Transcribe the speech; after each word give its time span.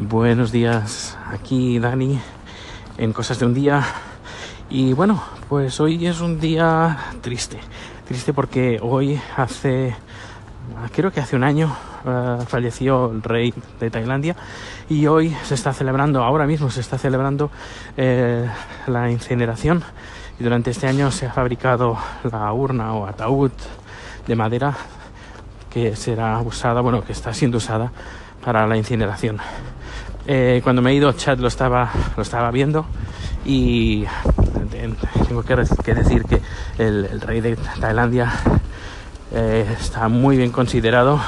Buenos 0.00 0.52
días, 0.52 1.18
aquí 1.26 1.80
Dani 1.80 2.20
en 2.98 3.12
Cosas 3.12 3.40
de 3.40 3.46
un 3.46 3.52
Día. 3.52 3.82
Y 4.70 4.92
bueno, 4.92 5.20
pues 5.48 5.80
hoy 5.80 6.06
es 6.06 6.20
un 6.20 6.38
día 6.38 6.96
triste. 7.20 7.58
Triste 8.06 8.32
porque 8.32 8.78
hoy 8.80 9.20
hace, 9.36 9.96
creo 10.94 11.10
que 11.10 11.18
hace 11.18 11.34
un 11.34 11.42
año, 11.42 11.76
uh, 12.04 12.42
falleció 12.42 13.10
el 13.10 13.24
rey 13.24 13.52
de 13.80 13.90
Tailandia 13.90 14.36
y 14.88 15.08
hoy 15.08 15.36
se 15.42 15.56
está 15.56 15.72
celebrando, 15.72 16.22
ahora 16.22 16.46
mismo 16.46 16.70
se 16.70 16.80
está 16.80 16.96
celebrando 16.96 17.50
eh, 17.96 18.48
la 18.86 19.10
incineración 19.10 19.82
y 20.38 20.44
durante 20.44 20.70
este 20.70 20.86
año 20.86 21.10
se 21.10 21.26
ha 21.26 21.32
fabricado 21.32 21.98
la 22.22 22.52
urna 22.52 22.94
o 22.94 23.04
ataúd 23.04 23.50
de 24.28 24.36
madera 24.36 24.76
que 25.68 25.96
será 25.96 26.40
usada, 26.40 26.82
bueno, 26.82 27.02
que 27.02 27.10
está 27.10 27.34
siendo 27.34 27.58
usada 27.58 27.90
para 28.44 28.64
la 28.68 28.76
incineración. 28.76 29.40
Eh, 30.30 30.60
cuando 30.62 30.82
me 30.82 30.90
he 30.90 30.94
ido, 30.94 31.10
Chad 31.12 31.38
lo 31.38 31.48
estaba, 31.48 31.90
lo 32.14 32.22
estaba 32.22 32.50
viendo 32.50 32.84
y 33.46 34.04
tengo 35.26 35.42
que, 35.42 35.56
decir 35.94 36.24
que 36.24 36.42
el, 36.76 37.18
rey 37.22 37.40
de 37.40 37.56
Tailandia 37.80 38.30
eh, 39.32 39.66
está 39.80 40.08
muy 40.08 40.36
bien 40.36 40.50
considerado 40.52 41.18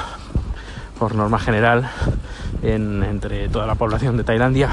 por 0.99 1.15
norma 1.15 1.39
general 1.39 1.89
entre 2.61 3.49
toda 3.49 3.65
la 3.65 3.73
población 3.73 4.17
de 4.17 4.23
Tailandia. 4.23 4.69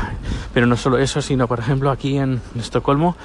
Pero 0.53 0.67
no 0.67 0.77
solo 0.77 0.99
eso, 0.99 1.23
sino 1.23 1.49
por 1.49 1.61
ejemplo 1.61 1.91
aquí 1.91 2.19
en 2.19 2.43
Estocolmo 2.59 3.17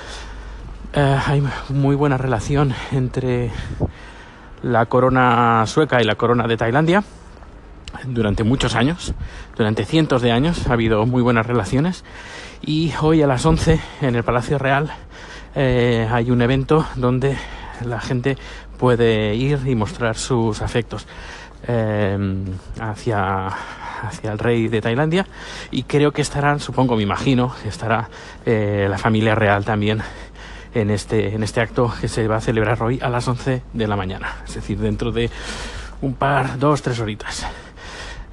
eh, 0.93 1.19
hay 1.27 1.43
muy 1.67 1.97
buena 1.97 2.17
relación 2.17 2.73
entre 2.93 3.51
la 4.61 4.85
corona 4.85 5.65
sueca 5.67 6.01
y 6.01 6.05
la 6.05 6.15
corona 6.15 6.47
de 6.47 6.55
Tailandia 6.55 7.03
durante 8.07 8.43
muchos 8.43 8.75
años, 8.75 9.13
durante 9.55 9.85
cientos 9.85 10.21
de 10.21 10.31
años 10.31 10.67
ha 10.67 10.73
habido 10.73 11.05
muy 11.05 11.21
buenas 11.21 11.45
relaciones. 11.45 12.03
Y 12.61 12.93
hoy 13.01 13.21
a 13.21 13.27
las 13.27 13.45
11 13.45 13.79
en 14.01 14.15
el 14.15 14.23
Palacio 14.23 14.57
Real 14.57 14.91
eh, 15.55 16.07
hay 16.09 16.31
un 16.31 16.41
evento 16.41 16.85
donde 16.95 17.37
la 17.85 17.99
gente 17.99 18.37
puede 18.77 19.35
ir 19.35 19.59
y 19.65 19.75
mostrar 19.75 20.17
sus 20.17 20.61
afectos 20.61 21.05
eh, 21.67 22.17
hacia, 22.79 23.47
hacia 23.47 24.31
el 24.31 24.39
rey 24.39 24.67
de 24.67 24.81
Tailandia. 24.81 25.25
Y 25.71 25.83
creo 25.83 26.11
que 26.11 26.21
estarán, 26.21 26.59
supongo, 26.59 26.95
me 26.95 27.03
imagino, 27.03 27.53
estará 27.65 28.09
eh, 28.45 28.87
la 28.89 28.97
familia 28.97 29.35
real 29.35 29.65
también 29.65 30.01
en 30.73 30.89
este, 30.89 31.35
en 31.35 31.43
este 31.43 31.61
acto 31.61 31.93
que 31.99 32.07
se 32.07 32.27
va 32.27 32.37
a 32.37 32.41
celebrar 32.41 32.81
hoy 32.81 32.99
a 33.01 33.09
las 33.09 33.27
11 33.27 33.61
de 33.73 33.87
la 33.87 33.95
mañana, 33.95 34.37
es 34.47 34.55
decir, 34.55 34.79
dentro 34.79 35.11
de 35.11 35.29
un 36.01 36.15
par, 36.15 36.57
dos, 36.57 36.81
tres 36.81 36.99
horitas. 36.99 37.45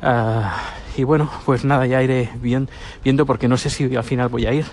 Ah, 0.03 0.75
y 0.97 1.05
bueno, 1.05 1.31
pues 1.45 1.65
nada, 1.65 1.87
ya 1.87 2.03
iré 2.03 2.31
bien, 2.41 2.69
viendo 3.05 3.27
porque 3.27 3.49
no 3.49 3.57
sé 3.57 3.71
si 3.71 3.95
al 3.95 4.05
final 4.05 4.29
voy 4.29 4.47
a 4.47 4.55
ir. 4.55 4.65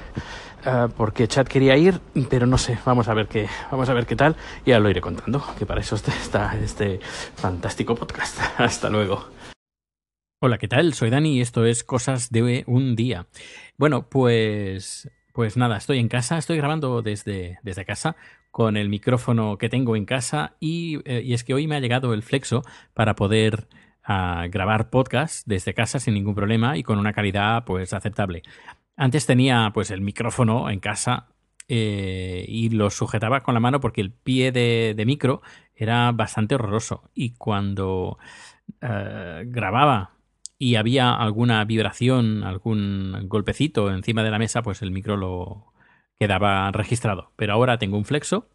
Ah, 0.66 0.90
porque 0.96 1.28
Chad 1.28 1.48
quería 1.48 1.78
ir, 1.78 2.00
pero 2.30 2.46
no 2.46 2.58
sé, 2.58 2.78
vamos 2.86 3.08
a 3.08 3.14
ver 3.14 3.28
qué, 3.28 3.48
vamos 3.72 3.90
a 3.90 3.94
ver 3.94 4.06
qué 4.06 4.16
tal 4.16 4.36
y 4.66 4.72
ya 4.72 4.80
lo 4.80 4.90
iré 4.90 5.02
contando, 5.02 5.44
que 5.58 5.66
para 5.66 5.82
eso 5.82 5.96
está 5.96 6.58
este 6.62 7.00
fantástico 7.36 7.96
podcast. 7.96 8.40
Hasta 8.58 8.90
luego. 8.90 9.28
Hola, 10.40 10.58
¿qué 10.58 10.68
tal? 10.68 10.94
Soy 10.94 11.10
Dani 11.10 11.38
y 11.38 11.42
esto 11.42 11.66
es 11.66 11.84
Cosas 11.84 12.30
de 12.32 12.64
un 12.68 12.96
día. 12.96 13.28
Bueno, 13.78 14.08
pues 14.10 15.10
pues 15.34 15.56
nada, 15.56 15.78
estoy 15.78 16.00
en 16.00 16.08
casa, 16.08 16.40
estoy 16.40 16.58
grabando 16.58 17.04
desde, 17.04 17.60
desde 17.62 17.86
casa 17.86 18.16
con 18.50 18.76
el 18.76 18.90
micrófono 18.90 19.60
que 19.60 19.70
tengo 19.70 19.96
en 19.96 20.06
casa 20.06 20.56
y, 20.60 21.00
eh, 21.06 21.22
y 21.24 21.34
es 21.34 21.44
que 21.44 21.54
hoy 21.54 21.68
me 21.68 21.76
ha 21.76 21.80
llegado 21.80 22.16
el 22.16 22.24
flexo 22.24 22.64
para 22.96 23.16
poder 23.16 23.68
a 24.10 24.48
grabar 24.50 24.90
podcast 24.90 25.46
desde 25.46 25.74
casa 25.74 26.00
sin 26.00 26.14
ningún 26.14 26.34
problema 26.34 26.78
y 26.78 26.84
con 26.84 26.98
una 26.98 27.12
calidad 27.12 27.66
pues 27.66 27.92
aceptable. 27.92 28.42
Antes 28.96 29.26
tenía 29.26 29.72
pues 29.74 29.92
el 29.92 30.00
micrófono 30.00 30.70
en 30.70 30.80
casa 30.80 31.28
eh, 31.68 32.46
y 32.48 32.70
lo 32.70 32.90
sujetaba 32.90 33.44
con 33.44 33.54
la 33.54 33.60
mano 33.60 33.82
porque 33.82 34.00
el 34.00 34.12
pie 34.12 34.54
de, 34.54 35.04
micro 35.06 35.42
era 35.76 36.14
bastante 36.14 36.56
horroroso 36.56 37.12
y 37.14 37.32
cuando 37.32 38.18
eh, 38.82 39.44
grababa 39.46 40.12
y 40.58 40.76
había 40.76 41.14
alguna 41.14 41.64
vibración, 41.66 42.44
algún 42.44 43.28
golpecito 43.28 43.92
encima 43.92 44.24
de 44.24 44.32
la 44.32 44.40
mesa, 44.40 44.64
pues 44.64 44.82
el 44.82 44.92
micro 44.92 45.18
lo 45.18 45.74
quedaba 46.18 46.72
registrado. 46.72 47.34
Pero 47.36 47.54
ahora 47.54 47.78
tengo 47.78 47.98
un 47.98 48.06
flexo 48.06 48.50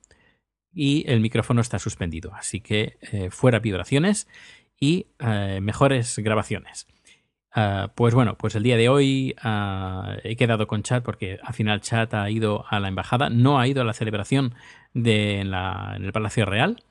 y 0.74 1.04
el 1.06 1.20
micrófono 1.20 1.60
está 1.60 1.78
suspendido, 1.78 2.34
así 2.34 2.60
que 2.60 2.96
eh, 3.12 3.30
fuera 3.30 3.58
vibraciones 3.58 4.26
y 4.82 5.06
eh, 5.20 5.60
mejores 5.62 6.18
grabaciones. 6.18 6.88
Ah, 7.54 7.92
pues 7.94 8.14
bueno, 8.14 8.36
pues 8.36 8.56
el 8.56 8.64
día 8.64 8.76
de 8.76 8.88
hoy 8.88 9.36
ah, 9.40 10.16
he 10.24 10.34
quedado 10.34 10.66
con 10.66 10.82
Chat 10.82 11.04
porque 11.04 11.38
al 11.40 11.54
final 11.54 11.80
Chat 11.80 12.12
ha 12.14 12.28
ido 12.28 12.64
a 12.68 12.80
la 12.80 12.88
embajada, 12.88 13.30
no 13.30 13.60
ha 13.60 13.68
ido 13.68 13.82
a 13.82 13.84
la 13.84 13.92
celebración 13.92 14.56
de, 14.92 15.38
en, 15.38 15.54
el 15.54 16.12
Palacio 16.12 16.46
Real, 16.46 16.82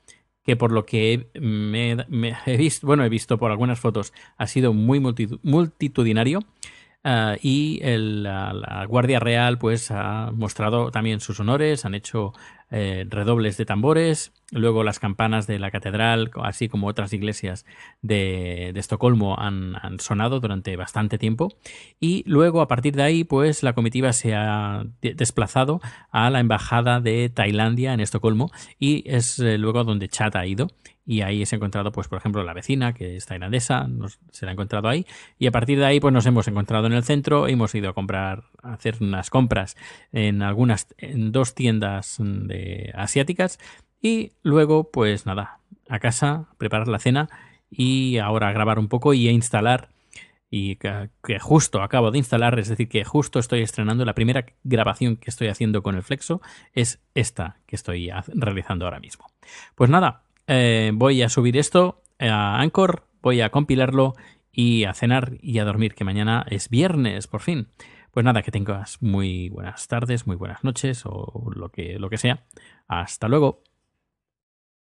que 0.42 0.56
por 0.56 0.72
lo 0.72 0.86
que 0.86 1.28
me, 1.34 1.98
he 2.46 2.56
visto, 2.56 2.86
bueno, 2.86 3.04
he 3.04 3.10
visto 3.10 3.36
por 3.36 3.50
algunas 3.50 3.78
fotos, 3.78 4.14
ha 4.38 4.46
sido 4.46 4.72
muy 4.72 4.98
multitudinario. 5.42 6.40
Y 7.42 7.80
la, 7.82 8.86
Guardia 8.88 9.20
Real 9.20 9.58
pues 9.58 9.90
ha 9.90 10.30
mostrado 10.32 10.90
también 10.90 11.20
sus 11.20 11.40
honores, 11.40 11.84
han 11.84 11.94
hecho 11.94 12.32
eh, 12.70 13.04
redobles 13.10 13.58
de 13.58 13.66
tambores, 13.66 14.32
luego 14.52 14.84
las 14.84 15.00
campanas 15.00 15.46
de 15.46 15.58
la 15.58 15.70
catedral, 15.70 16.30
así 16.42 16.68
como 16.68 16.86
otras 16.86 17.12
iglesias 17.12 17.66
de, 18.02 18.70
Estocolmo 18.76 19.36
han, 19.38 19.72
sonado 19.98 20.38
durante 20.40 20.76
bastante 20.76 21.18
tiempo. 21.18 21.48
Y 21.98 22.22
luego 22.26 22.60
a 22.60 22.68
partir 22.68 22.94
de 22.94 23.02
ahí 23.02 23.24
pues 23.24 23.62
la 23.62 23.72
comitiva 23.72 24.12
se 24.12 24.34
ha 24.34 24.84
desplazado 25.00 25.80
a 26.10 26.30
la 26.30 26.40
embajada 26.40 27.00
de 27.00 27.30
Tailandia 27.30 27.94
en 27.94 28.00
Estocolmo 28.00 28.50
y 28.78 29.02
es 29.06 29.38
eh, 29.38 29.58
luego 29.58 29.84
donde 29.84 30.08
Chat 30.08 30.36
ha 30.36 30.46
ido. 30.46 30.68
Y 31.04 31.22
ahí 31.22 31.44
se 31.46 31.56
ha 31.56 31.58
encontrado, 31.58 31.90
pues, 31.90 32.06
por 32.06 32.18
ejemplo, 32.18 32.44
la 32.44 32.54
vecina, 32.54 32.92
que 32.94 33.16
es 33.16 33.26
tailandesa, 33.26 33.88
se 34.30 34.46
la 34.46 34.52
ha 34.52 34.54
encontrado 34.54 34.88
ahí, 34.88 35.04
y 35.36 35.48
a 35.48 35.50
partir 35.50 35.80
de 35.80 35.84
ahí, 35.84 35.98
pues 35.98 36.14
nos 36.14 36.26
hemos 36.26 36.46
encontrado 36.46 36.86
en 36.86 36.92
el 36.92 37.02
centro, 37.02 37.48
hemos 37.48 37.74
ido 37.74 37.90
a 37.90 37.92
comprar, 37.92 38.44
a 38.62 38.74
hacer 38.74 38.98
unas 39.00 39.28
compras 39.28 39.76
en 40.12 40.42
algunas, 40.42 40.86
en 40.98 41.32
dos 41.32 41.56
tiendas 41.56 42.18
de, 42.20 42.92
asiáticas, 42.94 43.58
y 44.02 44.32
luego, 44.42 44.90
pues 44.90 45.24
nada, 45.24 45.60
a 45.88 46.00
casa, 46.00 46.48
preparar 46.58 46.88
la 46.88 46.98
cena, 46.98 47.30
y 47.70 48.18
ahora 48.18 48.52
grabar 48.52 48.78
un 48.78 48.88
poco 48.88 49.14
y 49.14 49.28
a 49.28 49.32
instalar 49.32 49.88
y 50.54 50.76
que, 50.76 51.38
justo 51.40 51.80
acabo 51.80 52.10
de 52.10 52.18
instalar, 52.18 52.58
es 52.58 52.68
decir, 52.68 52.86
que 52.86 53.04
justo 53.04 53.38
estoy 53.38 53.62
estrenando 53.62 54.04
la 54.04 54.14
primera 54.14 54.44
grabación 54.64 55.16
que 55.16 55.30
estoy 55.30 55.48
haciendo 55.48 55.82
con 55.82 55.94
el 55.94 56.02
Flexo, 56.02 56.42
es 56.74 57.00
esta 57.14 57.56
que 57.66 57.74
estoy 57.74 58.10
realizando 58.34 58.84
ahora 58.84 59.00
mismo. 59.00 59.24
Pues 59.74 59.88
nada, 59.88 60.24
eh, 60.46 60.90
voy 60.92 61.22
a 61.22 61.30
subir 61.30 61.56
esto 61.56 62.02
a 62.18 62.60
Anchor, 62.60 63.06
voy 63.22 63.40
a 63.40 63.48
compilarlo 63.48 64.12
y 64.52 64.84
a 64.84 64.92
cenar 64.92 65.38
y 65.40 65.58
a 65.58 65.64
dormir, 65.64 65.94
que 65.94 66.04
mañana 66.04 66.44
es 66.50 66.68
viernes, 66.68 67.28
por 67.28 67.40
fin. 67.40 67.68
Pues 68.10 68.22
nada, 68.22 68.42
que 68.42 68.50
tengas 68.50 69.00
muy 69.00 69.48
buenas 69.48 69.88
tardes, 69.88 70.26
muy 70.26 70.36
buenas 70.36 70.62
noches 70.64 71.04
o 71.06 71.50
lo 71.54 71.70
que, 71.70 71.98
lo 71.98 72.10
que 72.10 72.18
sea. 72.18 72.44
Hasta 72.88 73.26
luego. 73.26 73.62